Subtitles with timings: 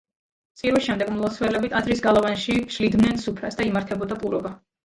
[0.61, 4.57] წირვის შემდეგ მლოცველები ტაძრის გალავანში შლიდნენ სუფრას და იმართებოდა პურობა.